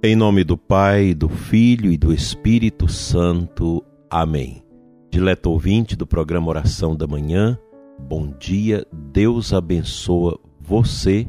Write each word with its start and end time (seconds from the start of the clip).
Em 0.00 0.14
nome 0.14 0.44
do 0.44 0.56
Pai, 0.56 1.12
do 1.12 1.28
Filho 1.28 1.90
e 1.90 1.96
do 1.96 2.12
Espírito 2.12 2.86
Santo. 2.86 3.84
Amém. 4.08 4.62
Dileto 5.10 5.50
ouvinte 5.50 5.96
do 5.96 6.06
programa 6.06 6.46
Oração 6.46 6.94
da 6.94 7.04
Manhã, 7.04 7.58
bom 7.98 8.32
dia, 8.38 8.86
Deus 8.92 9.52
abençoa 9.52 10.38
você 10.60 11.26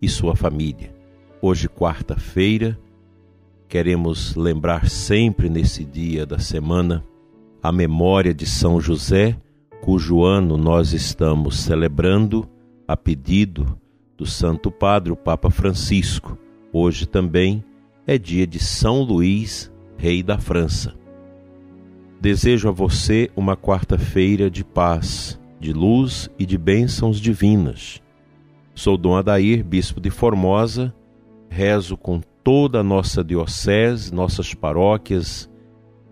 e 0.00 0.08
sua 0.08 0.34
família. 0.34 0.94
Hoje, 1.42 1.68
quarta-feira, 1.68 2.78
queremos 3.68 4.34
lembrar 4.34 4.88
sempre 4.88 5.50
nesse 5.50 5.84
dia 5.84 6.24
da 6.24 6.38
semana 6.38 7.04
a 7.62 7.70
memória 7.70 8.32
de 8.32 8.46
São 8.46 8.80
José, 8.80 9.36
cujo 9.82 10.24
ano 10.24 10.56
nós 10.56 10.94
estamos 10.94 11.58
celebrando 11.58 12.48
a 12.88 12.96
pedido 12.96 13.78
do 14.16 14.24
Santo 14.24 14.70
Padre, 14.70 15.12
o 15.12 15.16
Papa 15.16 15.50
Francisco. 15.50 16.38
Hoje 16.72 17.04
também 17.04 17.62
é 18.06 18.16
dia 18.16 18.46
de 18.46 18.60
São 18.60 19.02
Luís, 19.02 19.72
rei 19.96 20.22
da 20.22 20.38
França. 20.38 20.94
Desejo 22.20 22.68
a 22.68 22.72
você 22.72 23.28
uma 23.34 23.56
quarta-feira 23.56 24.48
de 24.48 24.64
paz, 24.64 25.40
de 25.58 25.72
luz 25.72 26.30
e 26.38 26.46
de 26.46 26.56
bênçãos 26.56 27.20
divinas. 27.20 28.00
Sou 28.74 28.96
Dom 28.96 29.16
Adair, 29.16 29.64
bispo 29.64 30.00
de 30.00 30.10
Formosa, 30.10 30.94
rezo 31.48 31.96
com 31.96 32.20
toda 32.44 32.80
a 32.80 32.84
nossa 32.84 33.24
diocese, 33.24 34.14
nossas 34.14 34.54
paróquias 34.54 35.50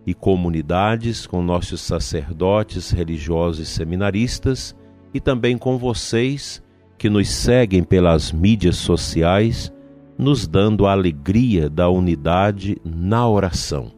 e 0.05 0.12
comunidades, 0.12 1.29
com 1.29 1.42
nossos 1.42 1.81
sacerdotes, 1.81 2.91
religiosos 2.91 3.69
e 3.69 3.70
seminaristas, 3.70 4.75
e 5.12 5.20
também 5.20 5.56
com 5.56 5.79
vocês 5.79 6.61
que 6.98 7.09
nos 7.09 7.29
seguem 7.29 7.84
pelas 7.84 8.33
mídias 8.33 8.77
sociais 8.77 9.73
nos 10.17 10.47
dando 10.47 10.87
a 10.87 10.93
alegria 10.93 11.69
da 11.69 11.89
unidade 11.89 12.77
na 12.84 13.29
oração. 13.29 13.93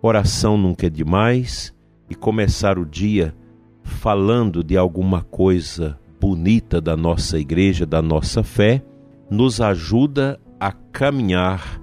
Oração 0.00 0.56
nunca 0.56 0.86
é 0.86 0.90
demais 0.90 1.74
e 2.08 2.14
começar 2.14 2.78
o 2.78 2.84
dia 2.84 3.34
falando 3.82 4.64
de 4.64 4.76
alguma 4.76 5.22
coisa 5.22 5.98
bonita 6.20 6.80
da 6.80 6.96
nossa 6.96 7.38
igreja, 7.38 7.84
da 7.84 8.00
nossa 8.00 8.42
fé, 8.42 8.82
nos 9.30 9.60
ajuda 9.60 10.40
a 10.58 10.72
caminhar 10.72 11.80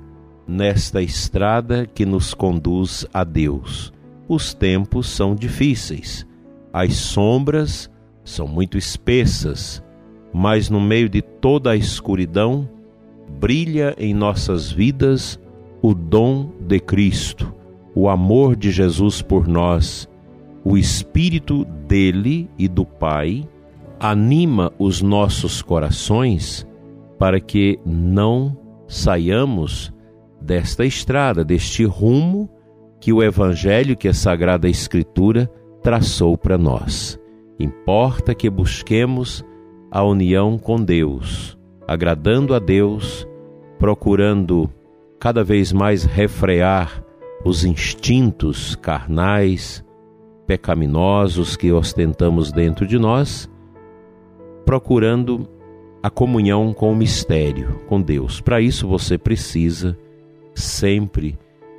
nesta 0.48 1.02
estrada 1.02 1.86
que 1.86 2.06
nos 2.06 2.34
conduz 2.34 3.06
a 3.14 3.24
Deus. 3.24 3.94
Os 4.28 4.54
tempos 4.54 5.08
são 5.10 5.36
difíceis, 5.36 6.26
as 6.74 6.94
sombras 6.96 7.90
são 8.24 8.48
muito 8.48 8.78
espessas, 8.78 9.84
mas 10.34 10.70
no 10.70 10.80
meio 10.80 11.10
de 11.10 11.22
toda 11.22 11.72
a 11.72 11.76
escuridão, 11.76 12.68
brilha 13.40 13.96
em 13.98 14.14
nossas 14.14 14.72
vidas 14.72 15.40
o 15.82 15.94
dom 15.94 16.52
de 16.60 16.80
Cristo, 16.80 17.54
o 17.96 18.08
amor 18.08 18.56
de 18.56 18.72
Jesus 18.72 19.22
por 19.22 19.48
nós, 19.48 20.08
o 20.64 20.78
Espírito 20.78 21.66
dele 21.88 22.50
e 22.58 22.68
do 22.68 22.86
Pai 22.86 23.48
anima 24.00 24.72
os 24.80 25.02
nossos 25.02 25.62
corações 25.62 26.68
para 27.20 27.40
que 27.40 27.80
não 27.86 28.58
saiamos 28.88 29.94
desta 30.42 30.84
estrada, 30.84 31.44
deste 31.44 31.84
rumo 31.86 32.50
que 33.00 33.14
o 33.14 33.22
Evangelho, 33.22 33.96
que 33.96 34.08
a 34.08 34.14
Sagrada 34.14 34.68
Escritura 34.68 35.52
traçou 35.84 36.36
para 36.38 36.58
nós. 36.58 37.20
Importa 37.60 38.34
que 38.34 38.50
busquemos 38.50 39.46
a 39.92 40.04
união 40.04 40.58
com 40.58 40.84
Deus, 40.84 41.58
agradando 41.92 42.56
a 42.56 42.60
Deus, 42.60 43.28
procurando 43.78 44.70
cada 45.20 45.44
vez 45.44 45.74
mais 45.74 46.06
refrear 46.06 47.04
os 47.44 47.66
instintos 47.66 48.76
carnais, 48.76 49.84
pecaminosos 50.48 51.58
que 51.58 51.70
ostentamos 51.70 52.50
dentro 52.50 52.88
de 52.88 52.98
nós, 52.98 53.50
procurando 54.66 55.46
a 56.02 56.10
comunhão 56.10 56.74
com 56.74 56.94
o 56.94 56.96
mistério, 56.96 57.82
com 57.88 58.02
Deus. 58.02 58.40
Para 58.40 58.62
isso 58.62 58.88
você 58.88 59.18
precisa 59.18 59.98
sempre 60.56 61.38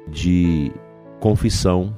de 0.09 0.71
confissão, 1.21 1.97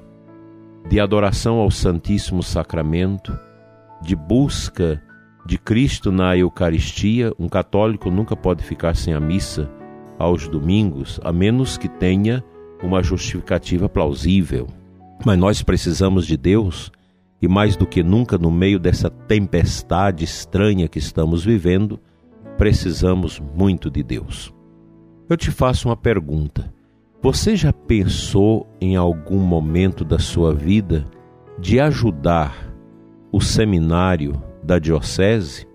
de 0.89 1.01
adoração 1.01 1.57
ao 1.57 1.71
Santíssimo 1.71 2.45
Sacramento, 2.45 3.37
de 4.01 4.15
busca 4.15 5.03
de 5.47 5.59
Cristo 5.59 6.11
na 6.11 6.37
Eucaristia, 6.37 7.33
um 7.39 7.49
católico 7.49 8.11
nunca 8.11 8.35
pode 8.35 8.65
ficar 8.65 8.97
sem 8.97 9.13
a 9.13 9.21
missa 9.21 9.71
aos 10.19 10.49
domingos, 10.49 11.21
a 11.23 11.33
menos 11.33 11.77
que 11.77 11.89
tenha 11.89 12.43
uma 12.83 13.03
justificativa 13.03 13.89
plausível. 13.89 14.67
Mas 15.25 15.39
nós 15.39 15.63
precisamos 15.63 16.27
de 16.27 16.37
Deus 16.37 16.91
e, 17.43 17.49
mais 17.49 17.77
do 17.77 17.87
que 17.87 18.03
nunca, 18.03 18.39
no 18.39 18.51
meio 18.51 18.79
dessa 18.79 19.11
tempestade 19.11 20.25
estranha 20.25 20.89
que 20.89 20.99
estamos 20.99 21.45
vivendo, 21.45 22.01
precisamos 22.57 23.41
muito 23.55 23.91
de 23.91 24.03
Deus. 24.03 24.53
Eu 25.29 25.37
te 25.37 25.51
faço 25.51 25.89
uma 25.89 25.97
pergunta: 25.97 26.73
você 27.23 27.55
já 27.55 27.73
pensou 27.73 28.67
em 28.81 28.97
algum 28.97 29.41
momento 29.41 30.05
da 30.05 30.19
sua 30.19 30.55
vida 30.55 31.07
de 31.59 31.81
ajudar 31.81 32.73
o 33.31 33.41
seminário 33.41 34.43
da 34.65 34.79
diocese? 34.79 35.67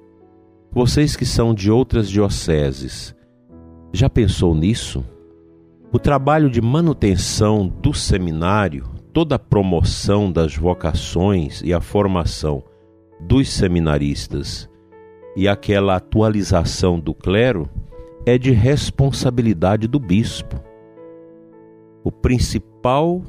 Vocês 0.71 1.15
que 1.15 1.25
são 1.25 1.53
de 1.53 1.71
outras 1.71 2.09
dioceses, 2.09 3.15
já 3.93 4.09
pensou 4.09 4.53
nisso? 4.53 5.03
O 5.91 5.97
trabalho 5.97 6.49
de 6.49 6.61
manutenção 6.61 7.67
do 7.67 7.93
seminário, 7.93 8.85
toda 9.11 9.35
a 9.35 9.39
promoção 9.39 10.31
das 10.31 10.55
vocações 10.55 11.61
e 11.63 11.73
a 11.73 11.81
formação 11.81 12.63
dos 13.19 13.49
seminaristas 13.49 14.69
e 15.35 15.47
aquela 15.47 15.95
atualização 15.95 16.99
do 16.99 17.13
clero 17.13 17.69
é 18.25 18.37
de 18.37 18.51
responsabilidade 18.51 19.87
do 19.87 19.99
bispo. 19.99 20.61
O 22.03 22.11
principal 22.11 23.23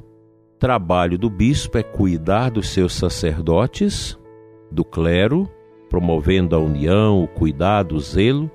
trabalho 0.58 1.16
do 1.16 1.30
bispo 1.30 1.78
é 1.78 1.82
cuidar 1.82 2.50
dos 2.50 2.68
seus 2.68 2.92
sacerdotes 2.92 4.18
do 4.70 4.84
clero, 4.84 5.48
promovendo 5.88 6.54
a 6.54 6.58
união, 6.58 7.22
o 7.22 7.28
cuidado, 7.28 7.96
o 7.96 8.00
zelo, 8.00 8.50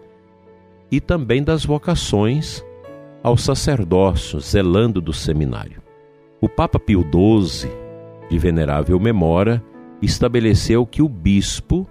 e 0.92 1.02
também 1.02 1.44
das 1.44 1.66
vocações 1.66 2.64
ao 3.22 3.36
sacerdócio, 3.36 4.40
zelando 4.40 5.02
do 5.02 5.12
seminário. 5.12 5.82
O 6.40 6.48
Papa 6.48 6.80
Pio 6.80 7.02
XII, 7.02 7.70
de 8.30 8.38
venerável 8.38 9.00
memória, 9.00 9.64
estabeleceu 10.02 10.86
que 10.86 11.02
o 11.02 11.10
bispo 11.10 11.88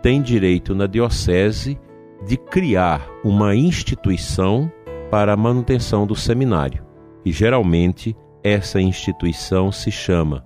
tem 0.00 0.22
direito 0.22 0.74
na 0.74 0.86
diocese 0.86 1.78
de 2.24 2.36
criar 2.36 3.08
uma 3.24 3.54
instituição 3.54 4.70
para 5.10 5.32
a 5.32 5.36
manutenção 5.36 6.06
do 6.06 6.14
seminário. 6.14 6.84
E 7.24 7.32
geralmente 7.32 8.16
essa 8.42 8.80
instituição 8.80 9.72
se 9.72 9.90
chama 9.90 10.44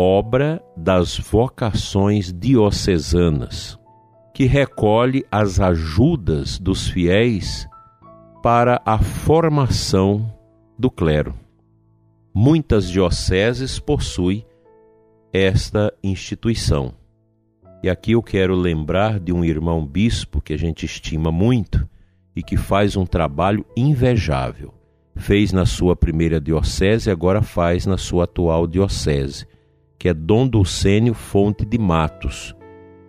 obra 0.00 0.62
das 0.74 1.18
vocações 1.18 2.32
diocesanas, 2.32 3.78
que 4.32 4.46
recolhe 4.46 5.26
as 5.30 5.60
ajudas 5.60 6.58
dos 6.58 6.88
fiéis 6.88 7.68
para 8.42 8.80
a 8.86 8.98
formação 8.98 10.34
do 10.78 10.90
clero. 10.90 11.34
Muitas 12.32 12.88
dioceses 12.88 13.78
possuem 13.78 14.46
esta 15.34 15.92
instituição. 16.02 16.94
E 17.82 17.90
aqui 17.90 18.12
eu 18.12 18.22
quero 18.22 18.54
lembrar 18.54 19.20
de 19.20 19.34
um 19.34 19.44
irmão 19.44 19.84
bispo 19.84 20.40
que 20.40 20.54
a 20.54 20.58
gente 20.58 20.86
estima 20.86 21.30
muito 21.30 21.86
e 22.34 22.42
que 22.42 22.56
faz 22.56 22.96
um 22.96 23.04
trabalho 23.04 23.66
invejável. 23.76 24.72
Fez 25.14 25.52
na 25.52 25.66
sua 25.66 25.94
primeira 25.94 26.40
diocese, 26.40 27.10
agora 27.10 27.42
faz 27.42 27.84
na 27.84 27.98
sua 27.98 28.24
atual 28.24 28.66
diocese 28.66 29.46
que 30.00 30.08
é 30.08 30.14
Dom 30.14 30.48
Dulcênio 30.48 31.12
Fonte 31.12 31.66
de 31.66 31.76
Matos, 31.76 32.56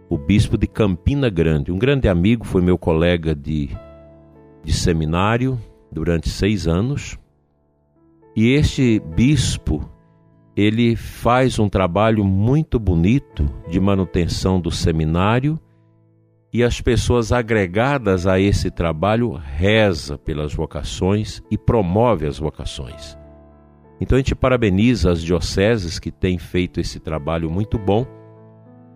o 0.09 0.17
bispo 0.17 0.57
de 0.57 0.67
Campina 0.67 1.29
Grande. 1.29 1.71
Um 1.71 1.79
grande 1.79 2.09
amigo, 2.09 2.45
foi 2.45 2.61
meu 2.61 2.77
colega 2.77 3.33
de, 3.33 3.69
de 4.61 4.73
seminário 4.73 5.57
durante 5.89 6.27
seis 6.27 6.67
anos. 6.67 7.17
E 8.35 8.49
este 8.49 8.99
bispo, 8.99 9.89
ele 10.53 10.97
faz 10.97 11.59
um 11.59 11.69
trabalho 11.69 12.25
muito 12.25 12.77
bonito 12.77 13.49
de 13.69 13.79
manutenção 13.79 14.59
do 14.59 14.69
seminário 14.69 15.57
e 16.51 16.61
as 16.61 16.81
pessoas 16.81 17.31
agregadas 17.31 18.27
a 18.27 18.37
esse 18.37 18.69
trabalho 18.69 19.31
reza 19.31 20.17
pelas 20.17 20.53
vocações 20.53 21.41
e 21.49 21.57
promove 21.57 22.27
as 22.27 22.37
vocações. 22.37 23.20
Então 24.01 24.15
a 24.15 24.19
gente 24.19 24.33
parabeniza 24.33 25.11
as 25.11 25.21
dioceses 25.21 25.99
que 25.99 26.11
têm 26.11 26.39
feito 26.39 26.79
esse 26.79 26.99
trabalho 26.99 27.51
muito 27.51 27.77
bom 27.77 28.03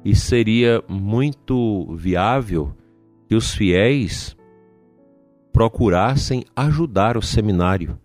e 0.03 0.15
seria 0.15 0.83
muito 0.89 1.95
viável 1.95 2.75
que 3.27 3.35
os 3.35 3.53
fiéis 3.53 4.35
procurassem 5.53 6.43
ajudar 6.55 7.15
o 7.17 7.21
seminário 7.21 7.97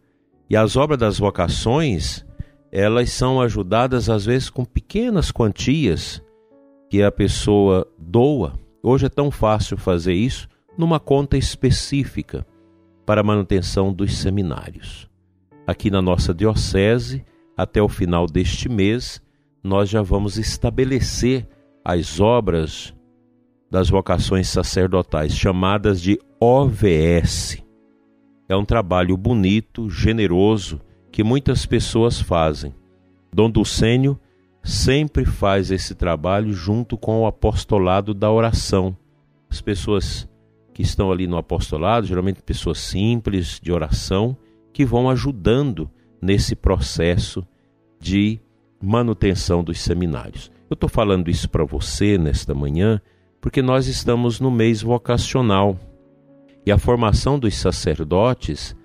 E 0.48 0.56
as 0.56 0.76
obras 0.76 0.98
das 0.98 1.18
vocações, 1.18 2.24
elas 2.70 3.10
são 3.10 3.40
ajudadas 3.40 4.10
às 4.10 4.26
vezes 4.26 4.50
com 4.50 4.64
pequenas 4.64 5.32
quantias 5.32 6.22
que 6.90 7.02
a 7.02 7.10
pessoa 7.10 7.86
doa. 7.98 8.58
Hoje 8.82 9.06
é 9.06 9.08
tão 9.08 9.30
fácil 9.30 9.78
fazer 9.78 10.12
isso 10.12 10.48
numa 10.76 11.00
conta 11.00 11.38
específica 11.38 12.46
para 13.06 13.22
a 13.22 13.24
manutenção 13.24 13.92
dos 13.92 14.18
seminários. 14.18 15.09
Aqui 15.70 15.88
na 15.88 16.02
nossa 16.02 16.34
diocese, 16.34 17.24
até 17.56 17.80
o 17.80 17.88
final 17.88 18.26
deste 18.26 18.68
mês, 18.68 19.22
nós 19.62 19.88
já 19.88 20.02
vamos 20.02 20.36
estabelecer 20.36 21.46
as 21.84 22.18
obras 22.18 22.92
das 23.70 23.88
vocações 23.88 24.48
sacerdotais, 24.48 25.32
chamadas 25.32 26.02
de 26.02 26.18
OVS. 26.40 27.62
É 28.48 28.56
um 28.56 28.64
trabalho 28.64 29.16
bonito, 29.16 29.88
generoso, 29.88 30.80
que 31.12 31.22
muitas 31.22 31.64
pessoas 31.64 32.20
fazem. 32.20 32.74
Dom 33.32 33.48
Dulcênio 33.48 34.18
sempre 34.64 35.24
faz 35.24 35.70
esse 35.70 35.94
trabalho 35.94 36.52
junto 36.52 36.98
com 36.98 37.20
o 37.20 37.26
apostolado 37.28 38.12
da 38.12 38.28
oração. 38.28 38.96
As 39.48 39.60
pessoas 39.60 40.28
que 40.74 40.82
estão 40.82 41.12
ali 41.12 41.28
no 41.28 41.36
apostolado, 41.36 42.08
geralmente 42.08 42.42
pessoas 42.42 42.80
simples 42.80 43.60
de 43.62 43.70
oração, 43.70 44.36
que 44.72 44.84
vão 44.84 45.08
ajudando 45.10 45.90
nesse 46.20 46.54
processo 46.54 47.46
de 48.00 48.40
manutenção 48.82 49.62
dos 49.62 49.80
seminários. 49.80 50.50
Eu 50.68 50.74
estou 50.74 50.88
falando 50.88 51.30
isso 51.30 51.48
para 51.48 51.64
você 51.64 52.16
nesta 52.16 52.54
manhã 52.54 53.00
porque 53.40 53.62
nós 53.62 53.86
estamos 53.86 54.38
no 54.38 54.50
mês 54.50 54.82
vocacional 54.82 55.78
e 56.64 56.70
a 56.70 56.78
formação 56.78 57.38
dos 57.38 57.56
sacerdotes 57.56 58.76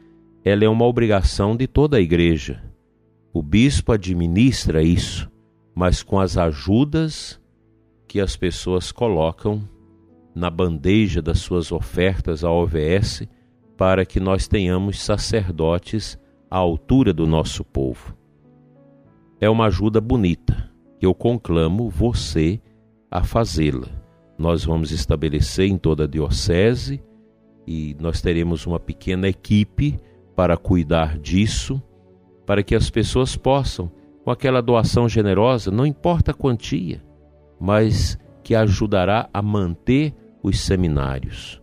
ela 0.44 0.64
é 0.64 0.70
uma 0.70 0.86
obrigação 0.86 1.56
de 1.56 1.68
toda 1.68 1.98
a 1.98 2.02
igreja. 2.02 2.64
O 3.34 3.42
bispo 3.42 3.92
administra 3.92 4.82
isso, 4.82 5.30
mas 5.74 6.02
com 6.02 6.20
as 6.20 6.38
ajudas 6.38 7.42
que 8.08 8.20
as 8.22 8.38
pessoas 8.38 8.92
colocam 8.92 9.68
na 10.34 10.50
bandeja 10.50 11.22
das 11.22 11.40
suas 11.40 11.72
ofertas 11.72 12.44
à 12.44 12.52
OVS 12.52 13.28
para 13.77 14.06
que 14.06 14.19
nós 14.19 14.48
tenhamos 14.48 15.01
sacerdotes 15.01 16.19
à 16.50 16.57
altura 16.57 17.13
do 17.13 17.27
nosso 17.27 17.63
povo. 17.63 18.16
É 19.39 19.50
uma 19.50 19.66
ajuda 19.66 20.00
bonita 20.00 20.72
eu 21.01 21.13
conclamo 21.13 21.88
você 21.88 22.60
a 23.12 23.24
fazê-la 23.24 24.06
nós 24.38 24.66
vamos 24.66 24.92
estabelecer 24.92 25.68
em 25.68 25.77
toda 25.77 26.04
a 26.04 26.07
diocese 26.07 27.01
e 27.66 27.95
nós 28.00 28.22
teremos 28.22 28.66
uma 28.66 28.80
pequena 28.80 29.27
equipe 29.27 30.00
para 30.36 30.57
cuidar 30.57 31.18
disso, 31.18 31.81
para 32.45 32.62
que 32.62 32.75
as 32.75 32.89
pessoas 32.89 33.38
possam, 33.38 33.89
com 34.24 34.30
aquela 34.30 34.62
doação 34.62 35.07
generosa, 35.07 35.72
não 35.72 35.86
importa 35.86 36.31
a 36.31 36.33
quantia, 36.33 37.01
mas 37.60 38.18
que 38.44 38.54
ajudará 38.54 39.30
a 39.33 39.42
manter 39.42 40.13
os 40.44 40.60
seminários, 40.60 41.62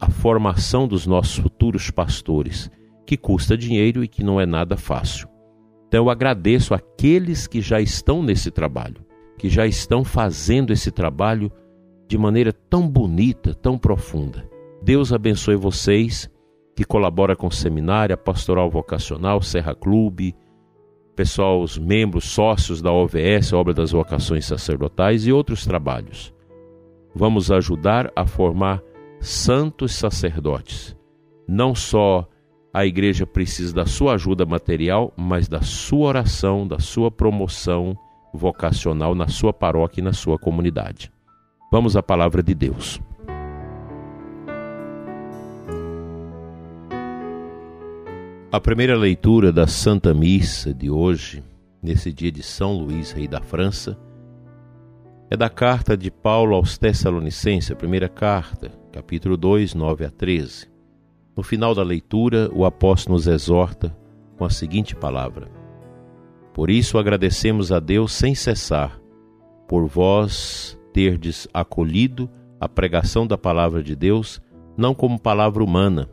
a 0.00 0.10
formação 0.10 0.86
dos 0.86 1.06
nossos 1.06 1.36
futuros 1.36 1.90
pastores, 1.90 2.70
que 3.06 3.16
custa 3.16 3.56
dinheiro 3.56 4.02
e 4.02 4.08
que 4.08 4.24
não 4.24 4.40
é 4.40 4.46
nada 4.46 4.76
fácil. 4.76 5.28
Então 5.88 6.04
eu 6.04 6.10
agradeço 6.10 6.74
aqueles 6.74 7.46
que 7.46 7.60
já 7.60 7.80
estão 7.80 8.22
nesse 8.22 8.50
trabalho 8.50 9.04
que 9.38 9.48
já 9.48 9.66
estão 9.66 10.04
fazendo 10.04 10.72
esse 10.72 10.90
trabalho 10.90 11.50
de 12.08 12.16
maneira 12.16 12.52
tão 12.52 12.88
bonita, 12.88 13.54
tão 13.54 13.78
profunda. 13.78 14.48
Deus 14.82 15.12
abençoe 15.12 15.56
vocês 15.56 16.30
que 16.76 16.84
colabora 16.84 17.36
com 17.36 17.46
o 17.46 17.52
seminário, 17.52 18.16
Pastoral 18.16 18.70
Vocacional, 18.70 19.40
Serra 19.40 19.74
Clube, 19.74 20.34
pessoal, 21.14 21.60
os 21.60 21.78
membros, 21.78 22.24
sócios 22.24 22.82
da 22.82 22.90
OVS, 22.90 23.52
Obra 23.52 23.72
das 23.72 23.92
Vocações 23.92 24.44
Sacerdotais 24.44 25.26
e 25.26 25.32
outros 25.32 25.64
trabalhos. 25.64 26.34
Vamos 27.14 27.50
ajudar 27.52 28.10
a 28.16 28.26
formar 28.26 28.82
santos 29.28 29.94
sacerdotes. 29.94 30.96
Não 31.48 31.74
só 31.74 32.28
a 32.72 32.84
igreja 32.84 33.26
precisa 33.26 33.74
da 33.74 33.86
sua 33.86 34.14
ajuda 34.14 34.44
material, 34.44 35.12
mas 35.16 35.48
da 35.48 35.62
sua 35.62 36.08
oração, 36.08 36.66
da 36.66 36.78
sua 36.78 37.10
promoção 37.10 37.96
vocacional 38.32 39.14
na 39.14 39.28
sua 39.28 39.52
paróquia 39.52 40.00
e 40.00 40.04
na 40.04 40.12
sua 40.12 40.38
comunidade. 40.38 41.12
Vamos 41.70 41.96
à 41.96 42.02
palavra 42.02 42.42
de 42.42 42.54
Deus. 42.54 43.00
A 48.50 48.60
primeira 48.60 48.96
leitura 48.96 49.52
da 49.52 49.66
Santa 49.66 50.12
Missa 50.12 50.72
de 50.72 50.90
hoje, 50.90 51.42
nesse 51.82 52.12
dia 52.12 52.30
de 52.30 52.42
São 52.42 52.72
Luís, 52.72 53.12
rei 53.12 53.26
da 53.26 53.40
França, 53.40 53.98
é 55.30 55.36
da 55.36 55.48
carta 55.48 55.96
de 55.96 56.10
Paulo 56.10 56.54
aos 56.54 56.78
Tessalonicenses, 56.78 57.70
a 57.70 57.76
primeira 57.76 58.08
carta, 58.08 58.70
capítulo 58.94 59.36
2, 59.36 59.74
9 59.74 60.04
a 60.04 60.10
13. 60.10 60.70
No 61.36 61.42
final 61.42 61.74
da 61.74 61.82
leitura, 61.82 62.48
o 62.54 62.64
apóstolo 62.64 63.16
nos 63.16 63.26
exorta 63.26 63.92
com 64.38 64.44
a 64.44 64.50
seguinte 64.50 64.94
palavra: 64.94 65.50
por 66.52 66.70
isso 66.70 66.96
agradecemos 66.96 67.72
a 67.72 67.80
Deus 67.80 68.12
sem 68.12 68.36
cessar, 68.36 69.00
por 69.66 69.88
vós 69.88 70.78
terdes 70.92 71.48
acolhido 71.52 72.30
a 72.60 72.68
pregação 72.68 73.26
da 73.26 73.36
palavra 73.36 73.82
de 73.82 73.96
Deus, 73.96 74.40
não 74.76 74.94
como 74.94 75.18
palavra 75.18 75.64
humana, 75.64 76.08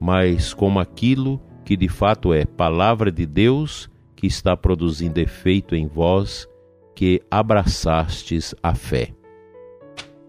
mas 0.00 0.54
como 0.54 0.80
aquilo 0.80 1.38
que 1.62 1.76
de 1.76 1.88
fato 1.88 2.32
é 2.32 2.46
palavra 2.46 3.12
de 3.12 3.26
Deus 3.26 3.90
que 4.16 4.26
está 4.26 4.56
produzindo 4.56 5.20
efeito 5.20 5.76
em 5.76 5.86
vós, 5.86 6.48
que 6.94 7.20
abraçastes 7.30 8.54
a 8.62 8.74
fé. 8.74 9.12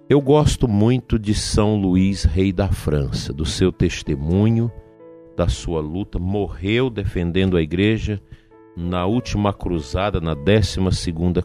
Eu 0.08 0.22
gosto 0.22 0.68
muito 0.68 1.18
de 1.18 1.34
São 1.34 1.78
Luís, 1.78 2.26
rei 2.26 2.54
da 2.54 2.68
França, 2.68 3.34
do 3.34 3.44
seu 3.44 3.72
testemunho, 3.72 4.72
da 5.36 5.48
sua 5.48 5.82
luta, 5.82 6.20
morreu 6.20 6.92
defendendo 6.92 7.58
a 7.58 7.62
igreja 7.62 8.22
na 8.78 9.08
última 9.08 9.52
cruzada, 9.52 10.22
na 10.22 10.36
12 10.36 10.80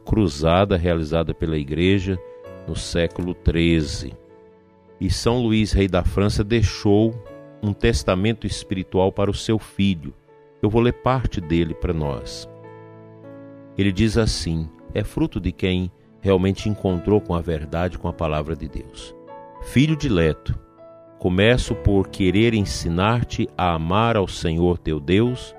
cruzada 0.05 0.77
realizada 0.77 1.33
pela 1.33 1.57
Igreja 1.57 2.19
no 2.69 2.77
século 2.77 3.35
XIII. 3.35 4.13
E 5.01 5.09
São 5.09 5.41
Luís, 5.41 5.73
rei 5.73 5.89
da 5.89 6.05
França, 6.05 6.45
deixou 6.45 7.15
um 7.63 7.73
testamento 7.73 8.47
espiritual 8.47 9.11
para 9.11 9.31
o 9.31 9.35
seu 9.35 9.59
filho. 9.59 10.13
Eu 10.61 10.69
vou 10.69 10.83
ler 10.83 10.93
parte 10.93 11.41
dele 11.41 11.73
para 11.73 11.95
nós. 11.95 12.47
Ele 13.79 13.91
diz 13.91 14.19
assim: 14.19 14.69
é 14.93 15.03
fruto 15.03 15.41
de 15.41 15.51
quem 15.51 15.91
realmente 16.21 16.69
encontrou 16.69 17.21
com 17.21 17.35
a 17.35 17.41
verdade, 17.41 17.99
com 17.99 18.09
a 18.09 18.13
palavra 18.13 18.55
de 18.55 18.69
Deus. 18.69 19.15
Filho 19.63 19.97
dileto, 19.97 20.59
começo 21.19 21.75
por 21.75 22.09
querer 22.09 22.55
ensinar-te 22.55 23.49
a 23.57 23.75
amar 23.75 24.17
ao 24.17 24.29
Senhor 24.29 24.79
teu 24.79 24.99
Deus 24.99 25.55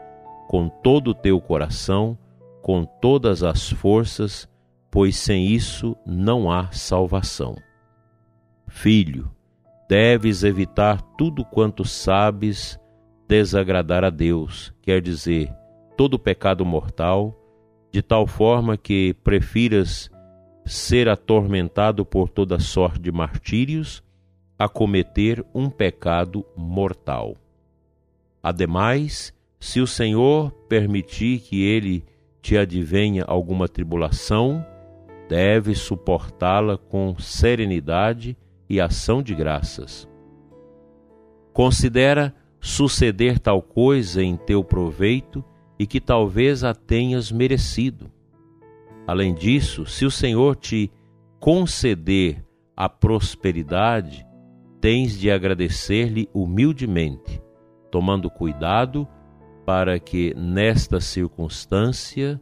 com 0.47 0.67
todo 0.67 1.11
o 1.11 1.13
teu 1.13 1.39
coração, 1.39 2.17
com 2.61 2.83
todas 2.83 3.41
as 3.41 3.69
forças, 3.69 4.49
pois 4.91 5.15
sem 5.15 5.45
isso 5.45 5.95
não 6.05 6.51
há 6.51 6.69
salvação. 6.71 7.55
Filho, 8.67 9.31
deves 9.87 10.43
evitar 10.43 11.01
tudo 11.17 11.45
quanto 11.45 11.85
sabes 11.85 12.77
desagradar 13.27 14.03
a 14.03 14.09
Deus, 14.09 14.73
quer 14.81 15.01
dizer, 15.01 15.49
todo 15.95 16.19
pecado 16.19 16.65
mortal, 16.65 17.33
de 17.89 18.01
tal 18.01 18.27
forma 18.27 18.75
que 18.75 19.13
prefiras 19.23 20.11
ser 20.65 21.09
atormentado 21.09 22.05
por 22.05 22.29
toda 22.29 22.59
sorte 22.59 22.99
de 22.99 23.11
martírios 23.11 24.03
a 24.57 24.69
cometer 24.69 25.43
um 25.53 25.69
pecado 25.69 26.45
mortal. 26.55 27.35
Ademais, 28.43 29.33
se 29.59 29.79
o 29.79 29.87
Senhor 29.87 30.51
permitir 30.67 31.39
que 31.39 31.63
ele 31.63 32.03
te 32.41 32.57
advenha 32.57 33.23
alguma 33.27 33.67
tribulação, 33.67 34.65
deve 35.29 35.75
suportá-la 35.75 36.77
com 36.77 37.17
serenidade 37.19 38.35
e 38.69 38.81
ação 38.81 39.21
de 39.21 39.35
graças. 39.35 40.07
Considera 41.53 42.33
suceder 42.59 43.39
tal 43.39 43.61
coisa 43.61 44.23
em 44.23 44.37
teu 44.37 44.63
proveito 44.63 45.43
e 45.77 45.87
que 45.87 45.99
talvez 45.99 46.63
a 46.63 46.73
tenhas 46.73 47.31
merecido. 47.31 48.11
Além 49.11 49.33
disso, 49.33 49.85
se 49.85 50.05
o 50.05 50.09
Senhor 50.09 50.55
te 50.55 50.89
conceder 51.37 52.45
a 52.73 52.87
prosperidade, 52.87 54.25
tens 54.79 55.19
de 55.19 55.29
agradecer-lhe 55.29 56.29
humildemente, 56.33 57.41
tomando 57.91 58.29
cuidado 58.29 59.05
para 59.65 59.99
que 59.99 60.33
nesta 60.33 61.01
circunstância 61.01 62.39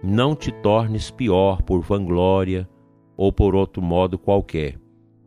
não 0.00 0.36
te 0.36 0.52
tornes 0.52 1.10
pior 1.10 1.60
por 1.60 1.80
vanglória 1.80 2.68
ou 3.16 3.32
por 3.32 3.56
outro 3.56 3.82
modo 3.82 4.16
qualquer, 4.16 4.78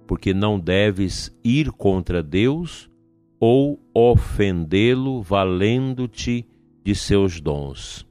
porque 0.07 0.33
não 0.33 0.57
deves 0.57 1.29
ir 1.43 1.73
contra 1.73 2.23
Deus 2.23 2.89
ou 3.37 3.81
ofendê-lo 3.93 5.21
valendo-te 5.21 6.47
de 6.85 6.95
seus 6.95 7.41
dons. 7.41 8.07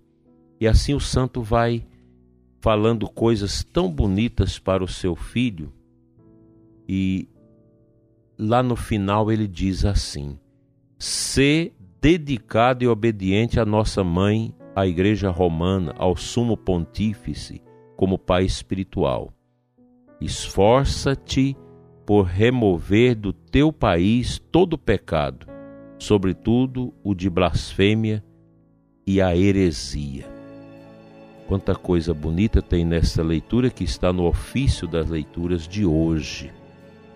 E 0.60 0.68
assim 0.68 0.92
o 0.92 1.00
santo 1.00 1.40
vai 1.40 1.86
falando 2.64 3.06
coisas 3.10 3.62
tão 3.62 3.92
bonitas 3.92 4.58
para 4.58 4.82
o 4.82 4.88
seu 4.88 5.14
filho, 5.14 5.70
e 6.88 7.28
lá 8.38 8.62
no 8.62 8.74
final 8.74 9.30
ele 9.30 9.46
diz 9.46 9.84
assim: 9.84 10.38
ser 10.98 11.74
dedicado 12.00 12.82
e 12.82 12.88
obediente 12.88 13.60
à 13.60 13.66
nossa 13.66 14.02
mãe, 14.02 14.54
à 14.74 14.86
Igreja 14.86 15.28
Romana, 15.28 15.94
ao 15.98 16.16
Sumo 16.16 16.56
Pontífice, 16.56 17.60
como 17.98 18.18
pai 18.18 18.46
espiritual. 18.46 19.30
Esforça-te 20.18 21.54
por 22.06 22.22
remover 22.22 23.14
do 23.14 23.34
teu 23.34 23.70
país 23.74 24.38
todo 24.50 24.78
pecado, 24.78 25.46
sobretudo 25.98 26.94
o 27.04 27.14
de 27.14 27.28
blasfêmia 27.28 28.24
e 29.06 29.20
a 29.20 29.36
heresia. 29.36 30.33
Quanta 31.54 31.76
coisa 31.76 32.12
bonita 32.12 32.60
tem 32.60 32.84
nessa 32.84 33.22
leitura 33.22 33.70
que 33.70 33.84
está 33.84 34.12
no 34.12 34.26
ofício 34.26 34.88
das 34.88 35.08
leituras 35.08 35.68
de 35.68 35.86
hoje. 35.86 36.52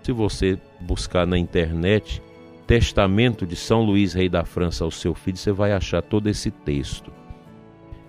Se 0.00 0.12
você 0.12 0.56
buscar 0.78 1.26
na 1.26 1.36
internet 1.36 2.22
Testamento 2.64 3.44
de 3.44 3.56
São 3.56 3.82
Luís, 3.82 4.12
rei 4.12 4.28
da 4.28 4.44
França, 4.44 4.84
ao 4.84 4.92
seu 4.92 5.12
filho, 5.12 5.36
você 5.36 5.50
vai 5.50 5.72
achar 5.72 6.02
todo 6.02 6.28
esse 6.28 6.52
texto. 6.52 7.10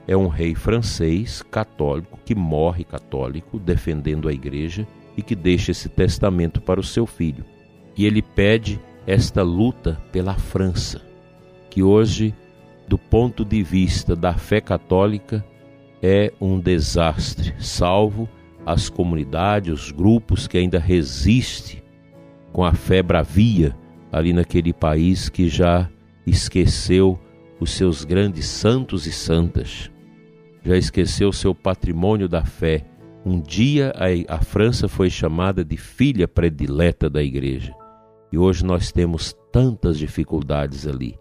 É 0.08 0.16
um 0.16 0.28
rei 0.28 0.54
francês 0.54 1.42
católico 1.42 2.20
que 2.24 2.36
morre 2.36 2.84
católico, 2.84 3.58
defendendo 3.58 4.30
a 4.30 4.32
igreja 4.32 4.88
e 5.18 5.24
que 5.24 5.34
deixa 5.34 5.72
esse 5.72 5.90
testamento 5.90 6.62
para 6.62 6.80
o 6.80 6.84
seu 6.84 7.08
filho. 7.08 7.44
E 7.98 8.06
ele 8.06 8.22
pede 8.22 8.80
esta 9.08 9.42
luta 9.42 10.00
pela 10.12 10.36
França, 10.36 11.02
que 11.72 11.82
hoje, 11.82 12.36
do 12.88 13.00
ponto 13.00 13.44
de 13.44 13.64
vista 13.64 14.16
da 14.16 14.36
fé 14.36 14.62
católica, 14.62 15.44
é 16.02 16.32
um 16.40 16.60
desastre, 16.60 17.54
salvo 17.60 18.30
as 18.66 18.90
comunidades, 18.90 19.74
os 19.74 19.92
grupos 19.92 20.48
que 20.48 20.58
ainda 20.58 20.80
resistem 20.80 21.82
com 22.52 22.64
a 22.64 22.74
fé 22.74 23.02
bravia 23.02 23.76
ali 24.12 24.34
naquele 24.34 24.74
país 24.74 25.30
que 25.30 25.48
já 25.48 25.90
esqueceu 26.26 27.20
os 27.60 27.72
seus 27.72 28.04
grandes 28.04 28.46
santos 28.46 29.06
e 29.06 29.12
santas, 29.12 29.92
já 30.64 30.78
esqueceu 30.78 31.32
seu 31.32 31.54
patrimônio 31.54 32.28
da 32.28 32.44
fé. 32.44 32.86
Um 33.26 33.40
dia 33.42 33.94
a, 33.96 34.36
a 34.36 34.40
França 34.40 34.88
foi 34.88 35.10
chamada 35.10 35.64
de 35.64 35.76
filha 35.76 36.28
predileta 36.28 37.10
da 37.10 37.22
igreja 37.22 37.76
e 38.32 38.38
hoje 38.38 38.64
nós 38.64 38.92
temos 38.92 39.36
tantas 39.52 39.98
dificuldades 39.98 40.88
ali. 40.88 41.20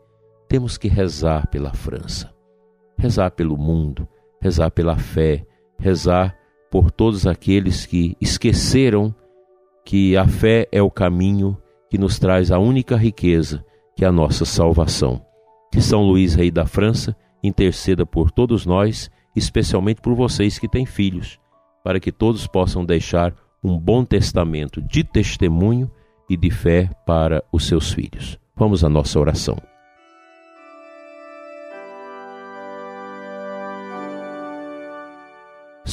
Temos 0.49 0.79
que 0.79 0.89
rezar 0.89 1.47
pela 1.49 1.75
França, 1.75 2.33
rezar 2.99 3.31
pelo 3.33 3.57
mundo, 3.57 4.09
rezar 4.40 4.71
pela 4.71 4.97
fé, 4.97 5.45
rezar 5.78 6.37
por 6.71 6.90
todos 6.90 7.26
aqueles 7.26 7.87
que 7.87 8.16
esqueceram 8.21 9.14
que 9.85 10.16
a 10.16 10.26
fé 10.26 10.68
é 10.71 10.83
o 10.83 10.90
caminho 10.90 11.57
que 11.88 11.97
nos 11.97 12.18
traz 12.18 12.50
a 12.50 12.59
única 12.59 12.97
riqueza, 12.97 13.64
que 13.97 14.04
é 14.04 14.09
a 14.09 14.12
nossa 14.12 14.45
salvação. 14.45 15.25
Que 15.73 15.80
São 15.80 16.02
Luís, 16.02 16.35
rei 16.35 16.50
da 16.50 16.66
França, 16.66 17.16
interceda 17.42 18.04
por 18.04 18.30
todos 18.30 18.66
nós, 18.66 19.11
especialmente 19.35 20.00
por 20.00 20.14
vocês 20.14 20.59
que 20.59 20.68
têm 20.68 20.85
filhos, 20.85 21.38
para 21.83 21.99
que 21.99 22.12
todos 22.12 22.47
possam 22.47 22.85
deixar 22.85 23.35
um 23.62 23.78
bom 23.78 24.04
testamento 24.04 24.83
de 24.83 25.02
testemunho 25.02 25.90
e 26.28 26.37
de 26.37 26.50
fé 26.50 26.90
para 27.07 27.42
os 27.50 27.66
seus 27.66 27.90
filhos. 27.90 28.38
Vamos 28.54 28.85
à 28.85 28.88
nossa 28.88 29.18
oração. 29.18 29.57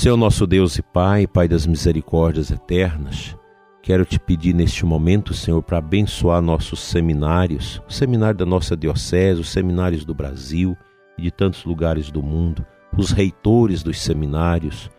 Seu 0.05 0.15
nosso 0.15 0.45
Deus 0.45 0.77
e 0.77 0.83
Pai, 0.83 1.25
Pai 1.25 1.47
das 1.47 1.65
misericórdias 1.65 2.51
eternas, 2.51 3.35
quero 3.81 4.05
te 4.05 4.19
pedir 4.19 4.53
neste 4.53 4.85
momento, 4.85 5.33
Senhor, 5.33 5.63
para 5.63 5.79
abençoar 5.79 6.43
nossos 6.43 6.79
seminários, 6.79 7.81
o 7.89 7.91
seminário 7.91 8.37
da 8.37 8.45
nossa 8.45 8.77
diocese, 8.77 9.41
os 9.41 9.49
seminários 9.49 10.05
do 10.05 10.13
Brasil 10.13 10.77
e 11.17 11.23
de 11.23 11.31
tantos 11.31 11.65
lugares 11.65 12.11
do 12.11 12.21
mundo, 12.21 12.63
os 12.95 13.09
reitores 13.09 13.81
dos 13.81 13.99
seminários, 13.99 14.91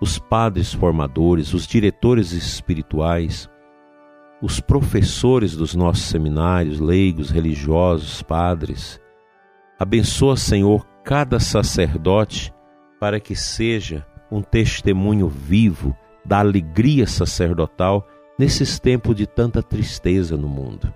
os 0.00 0.18
padres 0.18 0.74
formadores, 0.74 1.54
os 1.54 1.64
diretores 1.64 2.32
espirituais, 2.32 3.48
os 4.42 4.58
professores 4.58 5.54
dos 5.54 5.76
nossos 5.76 6.06
seminários, 6.06 6.80
leigos, 6.80 7.30
religiosos, 7.30 8.20
padres. 8.20 9.00
Abençoa, 9.78 10.36
Senhor, 10.36 10.84
cada 11.04 11.38
sacerdote 11.38 12.52
para 12.98 13.20
que 13.20 13.36
seja 13.36 14.04
um 14.30 14.42
testemunho 14.42 15.28
vivo 15.28 15.96
da 16.24 16.38
alegria 16.38 17.06
sacerdotal 17.06 18.06
nesses 18.38 18.78
tempos 18.78 19.14
de 19.16 19.26
tanta 19.26 19.62
tristeza 19.62 20.36
no 20.36 20.48
mundo. 20.48 20.92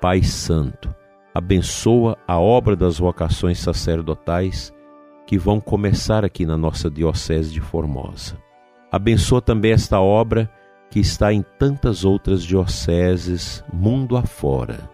Pai 0.00 0.22
Santo, 0.22 0.94
abençoa 1.34 2.16
a 2.26 2.38
obra 2.38 2.74
das 2.74 2.98
vocações 2.98 3.58
sacerdotais 3.58 4.72
que 5.26 5.36
vão 5.36 5.60
começar 5.60 6.24
aqui 6.24 6.46
na 6.46 6.56
nossa 6.56 6.90
Diocese 6.90 7.52
de 7.52 7.60
Formosa. 7.60 8.36
Abençoa 8.90 9.42
também 9.42 9.72
esta 9.72 10.00
obra 10.00 10.50
que 10.90 11.00
está 11.00 11.32
em 11.32 11.44
tantas 11.58 12.04
outras 12.04 12.42
dioceses 12.42 13.62
mundo 13.72 14.16
afora. 14.16 14.90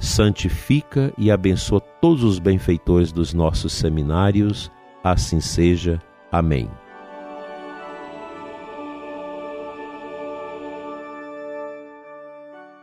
Santifica 0.00 1.12
e 1.16 1.30
abençoa 1.30 1.80
todos 1.80 2.24
os 2.24 2.40
benfeitores 2.40 3.12
dos 3.12 3.32
nossos 3.32 3.72
seminários, 3.72 4.70
assim 5.04 5.40
seja. 5.40 6.02
Amém. 6.32 6.68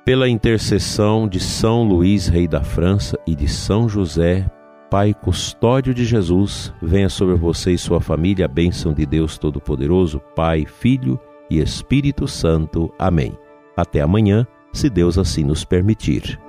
Pela 0.05 0.29
intercessão 0.29 1.27
de 1.27 1.39
São 1.39 1.83
Luís, 1.83 2.27
rei 2.27 2.47
da 2.47 2.63
França, 2.63 3.17
e 3.27 3.35
de 3.35 3.47
São 3.47 3.89
José, 3.89 4.49
Pai 4.89 5.13
custódio 5.13 5.93
de 5.93 6.03
Jesus, 6.03 6.73
venha 6.81 7.09
sobre 7.09 7.35
você 7.35 7.73
e 7.73 7.77
sua 7.77 8.01
família 8.01 8.45
a 8.45 8.47
bênção 8.47 8.91
de 8.91 9.05
Deus 9.05 9.37
Todo-Poderoso, 9.37 10.19
Pai, 10.35 10.65
Filho 10.65 11.19
e 11.47 11.59
Espírito 11.59 12.27
Santo. 12.27 12.91
Amém. 12.97 13.37
Até 13.77 14.01
amanhã, 14.01 14.47
se 14.73 14.89
Deus 14.89 15.19
assim 15.19 15.43
nos 15.43 15.63
permitir. 15.63 16.39